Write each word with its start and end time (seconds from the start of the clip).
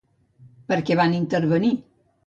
Per 0.73 0.79
què 0.89 0.99
van 1.03 1.15
intervenir? 1.21 1.75